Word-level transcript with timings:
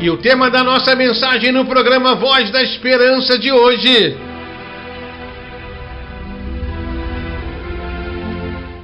E 0.00 0.08
o 0.10 0.16
tema 0.16 0.48
da 0.48 0.62
nossa 0.62 0.94
mensagem 0.94 1.50
no 1.50 1.66
programa 1.66 2.14
Voz 2.14 2.52
da 2.52 2.62
Esperança 2.62 3.36
de 3.36 3.50
hoje. 3.50 4.16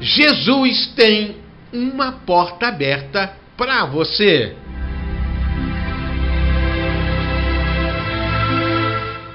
Jesus 0.01 0.89
tem 0.97 1.37
uma 1.73 2.11
porta 2.11 2.67
aberta 2.67 3.33
para 3.57 3.85
você. 3.85 4.57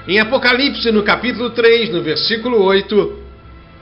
Em 0.06 0.20
Apocalipse, 0.20 0.92
no 0.92 1.02
capítulo 1.02 1.48
3, 1.48 1.94
no 1.94 2.02
versículo 2.02 2.62
8, 2.62 3.22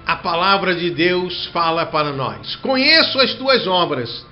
a 0.07 0.14
palavra 0.14 0.72
de 0.72 0.89
Deus 0.90 1.46
fala 1.46 1.85
para 1.85 2.12
nós: 2.12 2.54
Conheço 2.54 3.18
as 3.18 3.35
tuas 3.35 3.67
obras, 3.67 4.25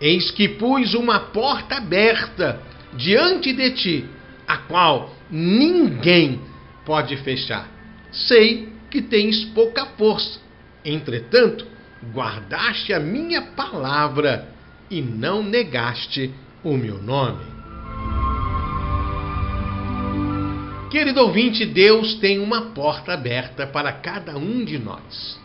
eis 0.00 0.30
que 0.30 0.48
pus 0.48 0.94
uma 0.94 1.18
porta 1.18 1.78
aberta 1.78 2.67
diante 2.94 3.52
de 3.52 3.70
ti, 3.72 4.04
a 4.46 4.56
qual 4.58 5.14
ninguém 5.30 6.40
pode 6.84 7.16
fechar. 7.18 7.68
Sei 8.10 8.72
que 8.90 9.02
tens 9.02 9.44
pouca 9.46 9.84
força, 9.86 10.40
entretanto, 10.84 11.66
guardaste 12.12 12.92
a 12.92 13.00
minha 13.00 13.42
palavra 13.42 14.48
e 14.90 15.02
não 15.02 15.42
negaste 15.42 16.32
o 16.64 16.76
meu 16.76 17.00
nome. 17.02 17.44
Querido 20.90 21.20
ouvinte, 21.20 21.66
Deus 21.66 22.14
tem 22.14 22.38
uma 22.38 22.70
porta 22.70 23.12
aberta 23.12 23.66
para 23.66 23.92
cada 23.92 24.38
um 24.38 24.64
de 24.64 24.78
nós. 24.78 25.38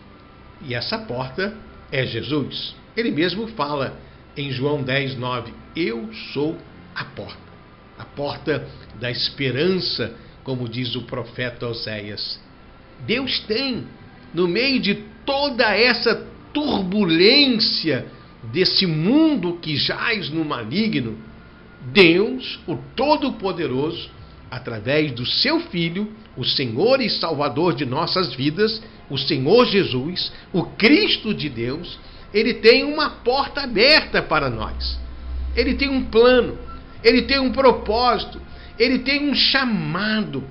E 0.62 0.74
essa 0.74 0.98
porta 0.98 1.54
é 1.92 2.06
Jesus. 2.06 2.74
Ele 2.96 3.12
mesmo 3.12 3.48
fala 3.48 3.98
em 4.38 4.52
João 4.52 4.82
10, 4.82 5.18
9: 5.18 5.54
Eu 5.76 6.10
sou 6.34 6.58
a 6.96 7.04
porta. 7.04 7.43
A 8.04 8.06
porta 8.06 8.68
da 9.00 9.10
esperança, 9.10 10.14
como 10.44 10.68
diz 10.68 10.94
o 10.94 11.04
profeta 11.04 11.70
Oséias. 11.70 12.38
Deus 13.08 13.40
tem, 13.48 13.86
no 14.34 14.46
meio 14.46 14.82
de 14.82 14.96
toda 15.26 15.74
essa 15.74 16.28
turbulência 16.54 18.06
desse 18.52 18.86
mundo 18.86 19.58
que 19.62 19.78
jaz 19.78 20.30
no 20.30 20.44
maligno, 20.44 21.18
Deus, 21.94 22.60
o 22.68 22.76
Todo-Poderoso, 22.94 24.10
através 24.52 25.14
do 25.14 25.26
seu 25.26 25.62
Filho, 25.62 26.12
o 26.36 26.44
Senhor 26.44 27.00
e 27.00 27.10
Salvador 27.10 27.74
de 27.74 27.86
nossas 27.86 28.36
vidas, 28.36 28.84
o 29.10 29.18
Senhor 29.18 29.66
Jesus, 29.66 30.30
o 30.52 30.64
Cristo 30.64 31.34
de 31.34 31.48
Deus, 31.48 31.98
ele 32.34 32.56
tem 32.56 32.84
uma 32.84 33.12
porta 33.12 33.62
aberta 33.62 34.22
para 34.22 34.50
nós. 34.50 35.00
Ele 35.56 35.76
tem 35.76 35.88
um 35.88 36.04
plano, 36.04 36.58
ele 37.04 37.24
tem 37.24 37.40
um 37.40 37.52
propósito, 37.52 38.42
ele 38.80 39.00
tem 39.00 39.30
um 39.30 39.36
chamado, 39.36 40.44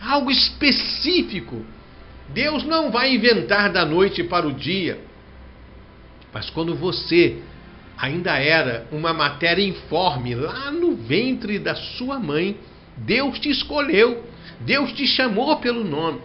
algo 0.00 0.30
específico. 0.30 1.64
Deus 2.28 2.64
não 2.64 2.90
vai 2.90 3.14
inventar 3.14 3.70
da 3.70 3.84
noite 3.84 4.24
para 4.24 4.46
o 4.46 4.52
dia, 4.52 4.98
mas 6.32 6.50
quando 6.50 6.74
você 6.74 7.38
ainda 7.96 8.38
era 8.38 8.86
uma 8.90 9.12
matéria 9.12 9.62
informe 9.62 10.34
lá 10.34 10.70
no 10.70 10.96
ventre 10.96 11.58
da 11.58 11.74
sua 11.74 12.18
mãe, 12.18 12.56
Deus 12.96 13.38
te 13.38 13.50
escolheu, 13.50 14.24
Deus 14.60 14.92
te 14.92 15.06
chamou 15.06 15.56
pelo 15.56 15.84
nome. 15.84 16.20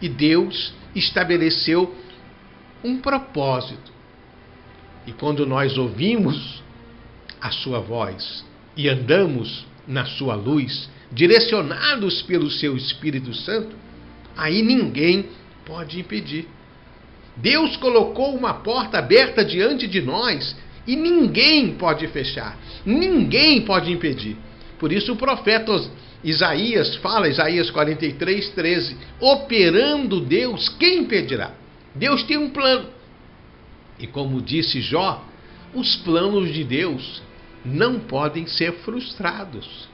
E 0.00 0.08
Deus 0.08 0.72
estabeleceu 0.94 1.94
um 2.82 2.98
propósito. 2.98 3.92
E 5.06 5.12
quando 5.12 5.46
nós 5.46 5.76
ouvimos 5.76 6.62
a 7.40 7.50
sua 7.50 7.80
voz, 7.80 8.44
e 8.78 8.88
andamos 8.88 9.66
na 9.88 10.04
sua 10.04 10.36
luz, 10.36 10.88
direcionados 11.10 12.22
pelo 12.22 12.48
seu 12.48 12.76
Espírito 12.76 13.34
Santo, 13.34 13.74
aí 14.36 14.62
ninguém 14.62 15.26
pode 15.66 15.98
impedir. 15.98 16.46
Deus 17.36 17.76
colocou 17.76 18.36
uma 18.36 18.54
porta 18.54 18.98
aberta 18.98 19.44
diante 19.44 19.88
de 19.88 20.00
nós 20.00 20.56
e 20.86 20.94
ninguém 20.94 21.74
pode 21.74 22.06
fechar, 22.06 22.56
ninguém 22.86 23.62
pode 23.62 23.90
impedir. 23.90 24.36
Por 24.78 24.92
isso 24.92 25.12
o 25.12 25.16
profeta 25.16 25.72
Isaías 26.22 26.94
fala, 26.96 27.28
Isaías 27.28 27.70
43, 27.70 28.50
13: 28.50 28.96
operando 29.18 30.20
Deus, 30.20 30.68
quem 30.68 31.00
impedirá? 31.00 31.52
Deus 31.96 32.22
tem 32.22 32.36
um 32.36 32.50
plano. 32.50 32.90
E 33.98 34.06
como 34.06 34.40
disse 34.40 34.80
Jó, 34.80 35.24
os 35.74 35.96
planos 35.96 36.52
de 36.52 36.62
Deus 36.62 37.22
não 37.64 37.98
podem 37.98 38.46
ser 38.46 38.72
frustrados. 38.84 39.88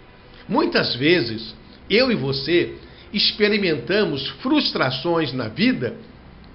Muitas 0.49 0.95
vezes, 0.95 1.55
eu 1.89 2.11
e 2.11 2.15
você 2.15 2.75
experimentamos 3.13 4.29
frustrações 4.43 5.33
na 5.33 5.49
vida, 5.49 5.97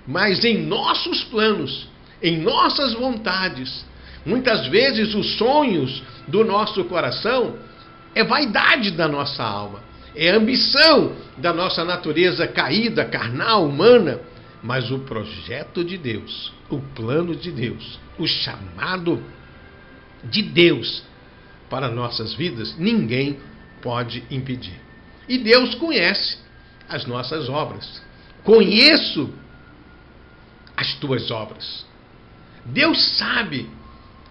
mas 0.06 0.44
em 0.44 0.62
nossos 0.66 1.24
planos, 1.24 1.88
em 2.22 2.38
nossas 2.40 2.94
vontades. 2.94 3.86
Muitas 4.26 4.68
vezes, 4.68 5.16
os 5.16 5.38
sonhos 5.38 6.04
do 6.28 6.44
nosso 6.44 6.84
coração 6.86 7.58
é 8.14 8.24
vaidade 8.24 8.92
da 8.92 9.08
nossa 9.08 9.44
alma, 9.44 9.82
é 10.16 10.30
ambição 10.30 11.14
da 11.38 11.54
nossa 11.54 11.86
natureza 11.86 12.48
caída, 12.48 13.06
carnal, 13.06 13.66
humana. 13.66 14.20
Mas 14.62 14.92
o 14.92 15.00
projeto 15.00 15.86
de 15.86 15.98
Deus, 15.98 16.52
o 16.70 16.80
plano 16.80 17.34
de 17.34 17.50
Deus, 17.50 17.98
o 18.18 18.28
chamado 18.28 19.24
de 20.24 20.42
Deus 20.42 21.04
para 21.70 21.90
nossas 21.90 22.34
vidas, 22.34 22.76
ninguém 22.78 23.40
pode 23.82 24.24
impedir. 24.30 24.80
E 25.28 25.38
Deus 25.38 25.76
conhece 25.76 26.38
as 26.88 27.06
nossas 27.06 27.48
obras. 27.48 28.02
Conheço 28.44 29.32
as 30.76 30.96
tuas 30.96 31.30
obras. 31.30 31.86
Deus 32.66 33.18
sabe 33.18 33.70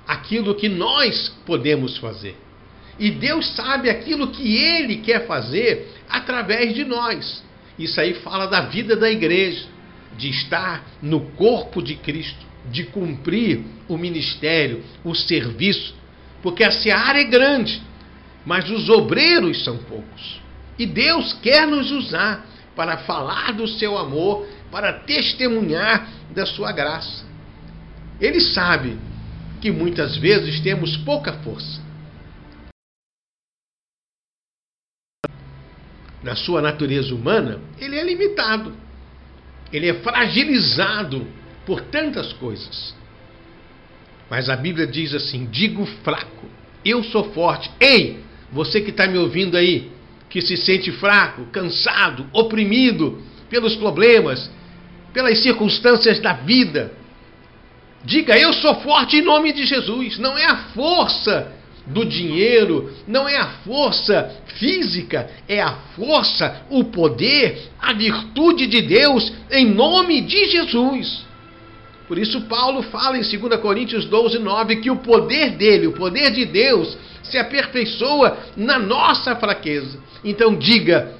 aquilo 0.06 0.54
que 0.54 0.68
nós 0.68 1.28
podemos 1.46 1.96
fazer. 1.98 2.36
E 2.98 3.10
Deus 3.10 3.46
sabe 3.54 3.88
aquilo 3.88 4.28
que 4.28 4.56
Ele 4.56 4.96
quer 4.96 5.26
fazer 5.26 5.94
através 6.08 6.74
de 6.74 6.84
nós. 6.84 7.44
Isso 7.78 8.00
aí 8.00 8.14
fala 8.14 8.46
da 8.46 8.62
vida 8.62 8.96
da 8.96 9.08
igreja, 9.08 9.66
de 10.16 10.30
estar 10.30 10.84
no 11.00 11.20
corpo 11.32 11.80
de 11.80 11.94
Cristo, 11.94 12.44
de 12.70 12.84
cumprir 12.84 13.64
o 13.88 13.96
ministério, 13.96 14.82
o 15.04 15.14
serviço, 15.14 15.94
porque 16.42 16.64
a 16.64 16.70
seara 16.70 17.20
é 17.20 17.24
grande, 17.24 17.82
mas 18.44 18.70
os 18.70 18.88
obreiros 18.88 19.64
são 19.64 19.78
poucos. 19.78 20.40
E 20.78 20.86
Deus 20.86 21.32
quer 21.34 21.66
nos 21.66 21.90
usar 21.90 22.46
para 22.76 22.98
falar 22.98 23.52
do 23.52 23.66
seu 23.66 23.98
amor, 23.98 24.46
para 24.70 24.92
testemunhar 24.92 26.08
da 26.30 26.46
sua 26.46 26.70
graça. 26.70 27.26
Ele 28.20 28.40
sabe 28.40 28.96
que 29.60 29.70
muitas 29.70 30.16
vezes 30.16 30.60
temos 30.60 30.96
pouca 30.98 31.32
força. 31.32 31.82
Na 36.22 36.36
sua 36.36 36.60
natureza 36.60 37.14
humana, 37.14 37.60
ele 37.80 37.96
é 37.96 38.04
limitado. 38.04 38.74
Ele 39.72 39.88
é 39.88 39.94
fragilizado 39.94 41.26
por 41.68 41.82
tantas 41.82 42.32
coisas. 42.32 42.94
Mas 44.30 44.48
a 44.48 44.56
Bíblia 44.56 44.86
diz 44.86 45.12
assim: 45.12 45.46
digo 45.52 45.84
fraco, 46.02 46.46
eu 46.82 47.04
sou 47.04 47.30
forte. 47.34 47.70
Ei, 47.78 48.20
você 48.50 48.80
que 48.80 48.88
está 48.88 49.06
me 49.06 49.18
ouvindo 49.18 49.54
aí, 49.54 49.90
que 50.30 50.40
se 50.40 50.56
sente 50.56 50.90
fraco, 50.92 51.44
cansado, 51.52 52.26
oprimido 52.32 53.22
pelos 53.50 53.76
problemas, 53.76 54.50
pelas 55.12 55.38
circunstâncias 55.42 56.18
da 56.20 56.32
vida, 56.32 56.90
diga: 58.02 58.38
eu 58.38 58.54
sou 58.54 58.74
forte 58.76 59.18
em 59.18 59.22
nome 59.22 59.52
de 59.52 59.66
Jesus. 59.66 60.18
Não 60.18 60.38
é 60.38 60.46
a 60.46 60.56
força 60.74 61.52
do 61.86 62.02
dinheiro, 62.06 62.90
não 63.06 63.28
é 63.28 63.36
a 63.36 63.46
força 63.66 64.40
física, 64.58 65.30
é 65.46 65.60
a 65.60 65.72
força, 65.94 66.62
o 66.70 66.84
poder, 66.84 67.70
a 67.78 67.92
virtude 67.92 68.66
de 68.66 68.80
Deus 68.80 69.30
em 69.50 69.66
nome 69.66 70.22
de 70.22 70.46
Jesus. 70.46 71.27
Por 72.08 72.18
isso, 72.18 72.40
Paulo 72.42 72.82
fala 72.84 73.18
em 73.18 73.38
2 73.38 73.60
Coríntios 73.60 74.06
12, 74.06 74.38
9 74.38 74.76
que 74.76 74.90
o 74.90 74.96
poder 74.96 75.50
dele, 75.50 75.86
o 75.86 75.92
poder 75.92 76.32
de 76.32 76.46
Deus, 76.46 76.96
se 77.22 77.36
aperfeiçoa 77.36 78.38
na 78.56 78.78
nossa 78.78 79.36
fraqueza. 79.36 80.00
Então, 80.24 80.56
diga: 80.56 81.12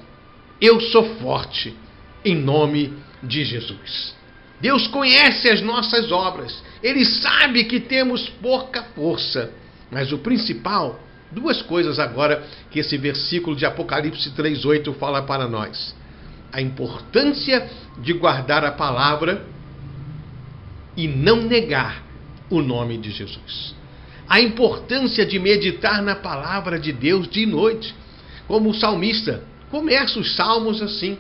Eu 0.59 0.81
sou 0.81 1.05
forte, 1.17 1.77
em 2.25 2.35
nome 2.35 2.95
de 3.23 3.45
Jesus. 3.45 4.17
Deus 4.61 4.89
conhece 4.89 5.49
as 5.49 5.61
nossas 5.61 6.11
obras, 6.11 6.65
ele 6.83 7.05
sabe 7.05 7.65
que 7.65 7.79
temos 7.79 8.29
pouca 8.43 8.83
força, 8.95 9.53
mas 9.91 10.11
o 10.11 10.19
principal, 10.19 10.99
duas 11.31 11.63
coisas 11.63 11.99
agora 11.99 12.43
que 12.71 12.81
esse 12.81 12.97
versículo 12.97 13.55
de 13.55 13.65
Apocalipse 13.65 14.31
3,8 14.31 14.95
fala 14.95 15.23
para 15.23 15.47
nós: 15.47 15.95
a 16.51 16.61
importância 16.63 17.69
de 17.99 18.15
guardar 18.15 18.65
a 18.65 18.73
palavra 18.73 19.45
e 20.99 21.07
não 21.07 21.45
negar 21.45 22.05
o 22.51 22.61
nome 22.61 22.99
de 22.99 23.13
Jesus. 23.13 23.79
a 24.29 24.41
importância 24.41 25.25
de 25.25 25.39
meditar 25.39 26.03
na 26.03 26.15
palavra 26.15 26.79
de 26.79 26.93
Deus 26.93 27.27
de 27.27 27.47
noite. 27.47 27.95
Como 28.47 28.71
o 28.71 28.75
salmista 28.75 29.43
começa 29.71 30.19
os 30.19 30.37
salmos 30.37 30.83
assim: 30.83 31.17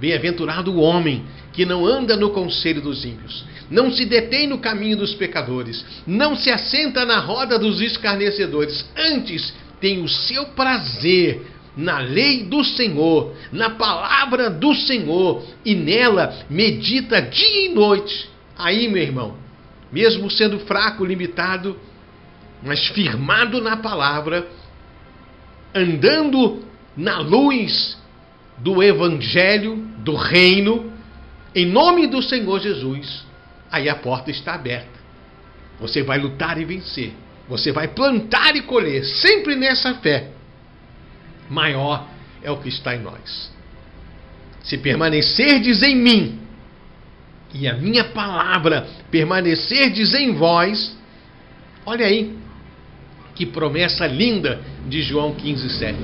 Bem-aventurado 0.00 0.72
o 0.72 0.80
homem 0.80 1.24
que 1.52 1.64
não 1.64 1.86
anda 1.86 2.16
no 2.16 2.30
conselho 2.30 2.80
dos 2.80 3.04
ímpios, 3.04 3.44
não 3.70 3.92
se 3.92 4.04
detém 4.06 4.48
no 4.48 4.58
caminho 4.58 4.96
dos 4.96 5.14
pecadores, 5.14 5.84
não 6.06 6.34
se 6.34 6.50
assenta 6.50 7.04
na 7.04 7.20
roda 7.20 7.58
dos 7.58 7.80
escarnecedores, 7.80 8.84
antes 8.96 9.54
tem 9.80 10.02
o 10.02 10.08
seu 10.08 10.46
prazer 10.46 11.46
na 11.76 11.98
lei 11.98 12.44
do 12.44 12.64
Senhor, 12.64 13.34
na 13.52 13.70
palavra 13.70 14.50
do 14.50 14.74
Senhor, 14.74 15.44
e 15.64 15.74
nela 15.74 16.44
medita 16.50 17.22
dia 17.22 17.66
e 17.66 17.74
noite. 17.74 18.31
Aí, 18.56 18.88
meu 18.88 19.02
irmão, 19.02 19.36
mesmo 19.90 20.30
sendo 20.30 20.60
fraco, 20.60 21.04
limitado, 21.04 21.78
mas 22.62 22.88
firmado 22.88 23.60
na 23.60 23.76
palavra, 23.76 24.48
andando 25.74 26.62
na 26.96 27.18
luz 27.18 27.98
do 28.58 28.82
evangelho, 28.82 29.76
do 29.98 30.14
reino, 30.14 30.92
em 31.54 31.66
nome 31.66 32.06
do 32.06 32.22
Senhor 32.22 32.60
Jesus, 32.60 33.24
aí 33.70 33.88
a 33.88 33.94
porta 33.94 34.30
está 34.30 34.54
aberta. 34.54 35.00
Você 35.80 36.02
vai 36.02 36.18
lutar 36.18 36.60
e 36.60 36.64
vencer. 36.64 37.12
Você 37.48 37.72
vai 37.72 37.88
plantar 37.88 38.54
e 38.54 38.62
colher, 38.62 39.04
sempre 39.04 39.56
nessa 39.56 39.94
fé. 39.94 40.30
Maior 41.50 42.06
é 42.42 42.50
o 42.50 42.58
que 42.58 42.68
está 42.68 42.94
em 42.94 43.00
nós. 43.00 43.50
Se 44.62 44.78
permanecerdes 44.78 45.82
em 45.82 45.96
mim 45.96 46.41
e 47.54 47.68
a 47.68 47.74
minha 47.74 48.04
palavra 48.04 48.86
permanecerdes 49.10 50.14
em 50.14 50.32
vós, 50.34 50.96
olha 51.84 52.06
aí, 52.06 52.36
que 53.34 53.46
promessa 53.46 54.06
linda 54.06 54.60
de 54.88 55.02
João 55.02 55.34
15, 55.34 55.70
7. 55.70 55.98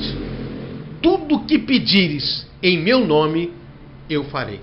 Tudo 1.01 1.45
que 1.45 1.59
pedires 1.59 2.47
em 2.63 2.79
meu 2.79 3.07
nome, 3.07 3.53
eu 4.11 4.25
farei. 4.25 4.61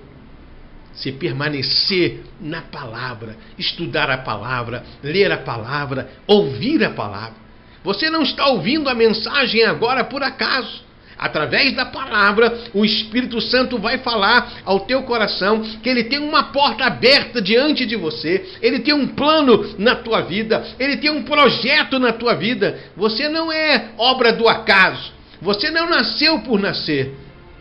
Se 0.93 1.11
permanecer 1.11 2.23
na 2.39 2.61
palavra, 2.61 3.35
estudar 3.57 4.09
a 4.09 4.19
palavra, 4.19 4.83
ler 5.03 5.31
a 5.31 5.38
palavra, 5.38 6.09
ouvir 6.27 6.83
a 6.83 6.91
palavra. 6.91 7.35
Você 7.83 8.09
não 8.09 8.23
está 8.23 8.47
ouvindo 8.47 8.89
a 8.89 8.95
mensagem 8.95 9.63
agora 9.63 10.03
por 10.03 10.23
acaso. 10.23 10.84
Através 11.17 11.73
da 11.73 11.85
palavra, 11.85 12.57
o 12.73 12.83
Espírito 12.83 13.39
Santo 13.39 13.77
vai 13.77 14.00
falar 14.00 14.62
ao 14.65 14.81
teu 14.81 15.03
coração 15.03 15.62
que 15.81 15.89
ele 15.89 16.03
tem 16.03 16.19
uma 16.19 16.44
porta 16.44 16.85
aberta 16.85 17.41
diante 17.41 17.85
de 17.85 17.95
você, 17.95 18.45
ele 18.62 18.79
tem 18.79 18.94
um 18.94 19.07
plano 19.07 19.75
na 19.77 19.95
tua 19.95 20.21
vida, 20.21 20.65
ele 20.77 20.97
tem 20.97 21.09
um 21.09 21.23
projeto 21.23 22.00
na 22.00 22.12
tua 22.12 22.33
vida. 22.35 22.77
Você 22.97 23.29
não 23.29 23.51
é 23.51 23.91
obra 23.97 24.33
do 24.33 24.47
acaso, 24.47 25.13
você 25.41 25.71
não 25.71 25.89
nasceu 25.89 26.39
por 26.39 26.59
nascer. 26.59 27.13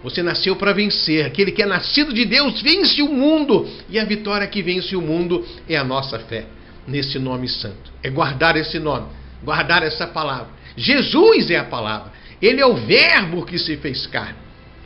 Você 0.02 0.22
nasceu 0.22 0.54
para 0.54 0.74
vencer. 0.74 1.24
Aquele 1.24 1.50
que 1.50 1.62
é 1.62 1.66
nascido 1.66 2.12
de 2.12 2.26
Deus 2.26 2.60
vence 2.60 3.00
o 3.00 3.08
mundo. 3.08 3.66
E 3.88 3.98
a 3.98 4.04
vitória 4.04 4.46
que 4.46 4.62
vence 4.62 4.94
o 4.94 5.00
mundo 5.00 5.46
é 5.66 5.78
a 5.78 5.82
nossa 5.82 6.18
fé 6.18 6.44
nesse 6.86 7.18
nome 7.18 7.48
santo. 7.48 7.90
É 8.02 8.10
guardar 8.10 8.54
esse 8.54 8.78
nome, 8.78 9.06
guardar 9.42 9.82
essa 9.82 10.06
palavra. 10.06 10.48
Jesus 10.76 11.50
é 11.50 11.56
a 11.56 11.64
palavra. 11.64 12.12
Ele 12.44 12.60
é 12.60 12.66
o 12.66 12.74
Verbo 12.74 13.46
que 13.46 13.58
se 13.58 13.74
fez 13.78 14.06
carne. 14.06 14.36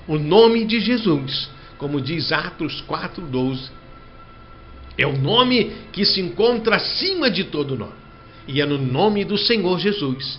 O 0.07 0.17
nome 0.17 0.65
de 0.65 0.79
Jesus, 0.79 1.51
como 1.77 2.01
diz 2.01 2.31
Atos 2.31 2.85
4,12, 2.89 3.69
é 4.97 5.05
o 5.05 5.19
nome 5.19 5.73
que 5.91 6.05
se 6.05 6.21
encontra 6.21 6.77
acima 6.77 7.29
de 7.29 7.43
todo 7.43 7.77
nome. 7.77 7.99
E 8.47 8.61
é 8.61 8.65
no 8.65 8.79
nome 8.79 9.25
do 9.25 9.37
Senhor 9.37 9.77
Jesus 9.81 10.39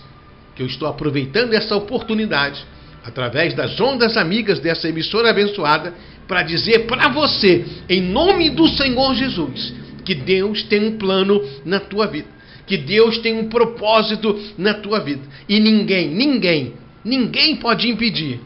que 0.56 0.62
eu 0.62 0.66
estou 0.66 0.88
aproveitando 0.88 1.52
essa 1.52 1.76
oportunidade, 1.76 2.64
através 3.04 3.52
das 3.52 3.78
ondas 3.78 4.16
amigas 4.16 4.58
dessa 4.58 4.88
emissora 4.88 5.28
abençoada, 5.28 5.92
para 6.26 6.42
dizer 6.42 6.86
para 6.86 7.08
você, 7.08 7.66
em 7.86 8.00
nome 8.00 8.48
do 8.48 8.66
Senhor 8.66 9.14
Jesus, 9.14 9.74
que 10.06 10.14
Deus 10.14 10.62
tem 10.62 10.86
um 10.86 10.96
plano 10.96 11.42
na 11.66 11.80
tua 11.80 12.06
vida, 12.06 12.28
que 12.66 12.78
Deus 12.78 13.18
tem 13.18 13.38
um 13.38 13.50
propósito 13.50 14.40
na 14.56 14.72
tua 14.72 15.00
vida. 15.00 15.22
E 15.46 15.60
ninguém, 15.60 16.08
ninguém 16.08 16.80
Ninguém 17.04 17.56
pode 17.56 17.88
impedir. 17.88 18.40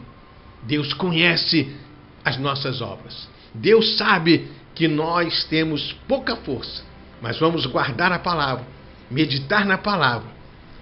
Deus 0.63 0.93
conhece 0.93 1.75
as 2.25 2.39
nossas 2.39 2.81
obras. 2.81 3.29
Deus 3.55 3.97
sabe 3.97 4.51
que 4.75 4.89
nós 4.89 5.45
temos 5.45 5.93
pouca 6.09 6.37
força, 6.37 6.83
mas 7.21 7.39
vamos 7.39 7.67
guardar 7.67 8.11
a 8.13 8.19
palavra, 8.19 8.67
meditar 9.11 9.65
na 9.65 9.79
palavra 9.79 10.29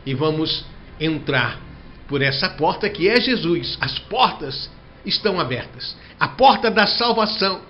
e 0.06 0.14
vamos 0.14 0.64
entrar 0.98 1.60
por 2.08 2.22
essa 2.22 2.48
porta 2.48 2.88
que 2.88 3.08
é 3.08 3.20
Jesus. 3.20 3.76
As 3.80 3.98
portas 3.98 4.70
estão 5.04 5.40
abertas 5.40 5.96
a 6.22 6.28
porta 6.28 6.70
da 6.70 6.86
salvação. 6.86 7.62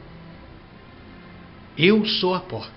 Eu 1.75 2.05
sou 2.05 2.35
a 2.35 2.41
porta. 2.41 2.71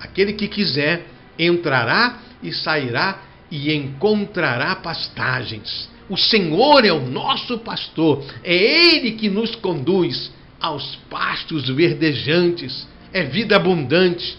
Aquele 0.00 0.34
que 0.34 0.46
quiser 0.46 1.04
entrará 1.36 2.20
e 2.40 2.52
sairá 2.52 3.18
e 3.50 3.74
encontrará 3.74 4.76
pastagens. 4.76 5.90
O 6.08 6.16
Senhor 6.16 6.84
é 6.84 6.92
o 6.92 7.00
nosso 7.00 7.58
pastor, 7.58 8.24
é 8.42 8.54
Ele 8.54 9.12
que 9.12 9.30
nos 9.30 9.54
conduz 9.54 10.30
aos 10.60 10.96
pastos 11.08 11.68
verdejantes. 11.68 12.86
É 13.12 13.22
vida 13.22 13.56
abundante, 13.56 14.36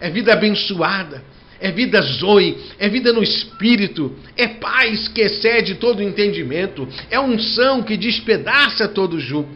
é 0.00 0.08
vida 0.08 0.32
abençoada, 0.32 1.24
é 1.60 1.70
vida 1.70 2.00
zoe, 2.00 2.56
é 2.78 2.88
vida 2.88 3.12
no 3.12 3.22
espírito, 3.22 4.14
é 4.36 4.46
paz 4.46 5.08
que 5.08 5.20
excede 5.20 5.74
todo 5.74 6.02
entendimento, 6.02 6.88
é 7.10 7.18
unção 7.18 7.82
que 7.82 7.96
despedaça 7.96 8.88
todo 8.88 9.18
jugo. 9.18 9.50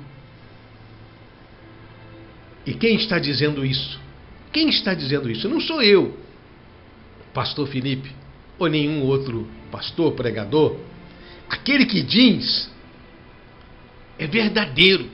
E 2.67 2.75
quem 2.75 2.97
está 2.97 3.19
dizendo 3.19 3.65
isso? 3.65 3.99
Quem 4.53 4.69
está 4.69 4.93
dizendo 4.93 5.31
isso? 5.31 5.49
Não 5.49 5.61
sou 5.61 5.83
eu, 5.83 6.19
pastor 7.33 7.69
Felipe, 7.69 8.11
ou 8.59 8.69
nenhum 8.69 9.03
outro 9.05 9.49
pastor, 9.71 10.13
pregador 10.13 10.77
Aquele 11.49 11.87
que 11.87 12.03
diz 12.03 12.71
é 14.19 14.27
verdadeiro. 14.27 15.09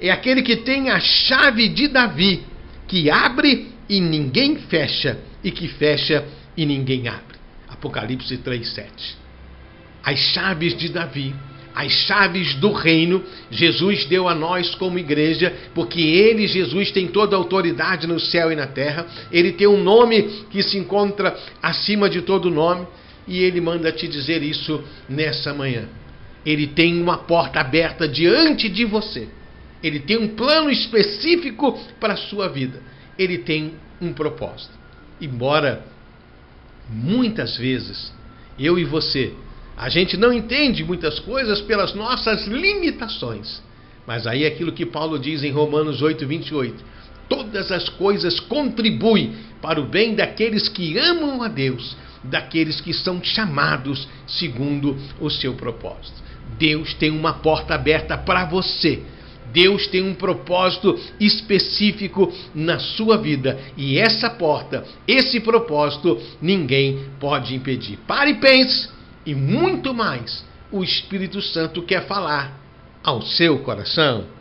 É 0.00 0.10
aquele 0.10 0.42
que 0.42 0.56
tem 0.56 0.90
a 0.90 0.98
chave 0.98 1.68
de 1.68 1.86
Davi, 1.88 2.42
que 2.88 3.10
abre 3.10 3.68
e 3.88 4.00
ninguém 4.00 4.56
fecha, 4.56 5.18
e 5.44 5.50
que 5.50 5.68
fecha 5.68 6.26
e 6.56 6.64
ninguém 6.64 7.06
abre. 7.06 7.38
Apocalipse 7.68 8.36
3:7. 8.38 9.18
As 10.02 10.18
chaves 10.18 10.76
de 10.76 10.88
Davi, 10.88 11.34
as 11.74 11.92
chaves 11.92 12.54
do 12.54 12.72
reino, 12.72 13.22
Jesus 13.50 14.06
deu 14.06 14.26
a 14.26 14.34
nós 14.34 14.74
como 14.74 14.98
igreja, 14.98 15.54
porque 15.74 16.00
ele, 16.00 16.48
Jesus, 16.48 16.90
tem 16.90 17.06
toda 17.08 17.36
a 17.36 17.38
autoridade 17.38 18.06
no 18.06 18.18
céu 18.18 18.50
e 18.50 18.56
na 18.56 18.66
terra. 18.66 19.06
Ele 19.30 19.52
tem 19.52 19.66
um 19.66 19.82
nome 19.82 20.22
que 20.50 20.62
se 20.62 20.78
encontra 20.78 21.36
acima 21.62 22.08
de 22.08 22.22
todo 22.22 22.50
nome 22.50 22.86
e 23.30 23.44
ele 23.44 23.60
manda 23.60 23.92
te 23.92 24.08
dizer 24.08 24.42
isso 24.42 24.82
nessa 25.08 25.54
manhã. 25.54 25.88
Ele 26.44 26.66
tem 26.66 27.00
uma 27.00 27.16
porta 27.16 27.60
aberta 27.60 28.08
diante 28.08 28.68
de 28.68 28.84
você. 28.84 29.28
Ele 29.80 30.00
tem 30.00 30.18
um 30.18 30.34
plano 30.34 30.68
específico 30.68 31.78
para 32.00 32.14
a 32.14 32.16
sua 32.16 32.48
vida. 32.48 32.82
Ele 33.16 33.38
tem 33.38 33.74
um 34.02 34.12
propósito. 34.12 34.72
Embora 35.20 35.84
muitas 36.88 37.56
vezes 37.56 38.12
eu 38.58 38.76
e 38.76 38.84
você, 38.84 39.32
a 39.76 39.88
gente 39.88 40.16
não 40.16 40.32
entende 40.32 40.82
muitas 40.82 41.20
coisas 41.20 41.60
pelas 41.60 41.94
nossas 41.94 42.48
limitações. 42.48 43.62
Mas 44.08 44.26
aí 44.26 44.42
é 44.42 44.48
aquilo 44.48 44.72
que 44.72 44.84
Paulo 44.84 45.20
diz 45.20 45.44
em 45.44 45.52
Romanos 45.52 46.02
8, 46.02 46.26
28. 46.26 46.84
Todas 47.30 47.70
as 47.70 47.88
coisas 47.88 48.40
contribuem 48.40 49.36
para 49.62 49.80
o 49.80 49.86
bem 49.86 50.16
daqueles 50.16 50.68
que 50.68 50.98
amam 50.98 51.44
a 51.44 51.46
Deus, 51.46 51.96
daqueles 52.24 52.80
que 52.80 52.92
são 52.92 53.22
chamados 53.22 54.08
segundo 54.26 54.98
o 55.20 55.30
seu 55.30 55.54
propósito. 55.54 56.20
Deus 56.58 56.92
tem 56.94 57.08
uma 57.10 57.34
porta 57.34 57.72
aberta 57.72 58.18
para 58.18 58.46
você. 58.46 59.04
Deus 59.52 59.86
tem 59.86 60.02
um 60.02 60.12
propósito 60.12 60.98
específico 61.20 62.32
na 62.52 62.80
sua 62.80 63.16
vida 63.16 63.60
e 63.76 63.96
essa 63.96 64.28
porta, 64.28 64.84
esse 65.06 65.38
propósito, 65.38 66.20
ninguém 66.42 66.98
pode 67.20 67.54
impedir. 67.54 67.96
Pare 68.08 68.32
e 68.32 68.34
pense, 68.34 68.88
e 69.24 69.36
muito 69.36 69.94
mais 69.94 70.44
o 70.72 70.82
Espírito 70.82 71.40
Santo 71.40 71.82
quer 71.82 72.06
falar 72.06 72.60
ao 73.04 73.22
seu 73.22 73.60
coração. 73.60 74.39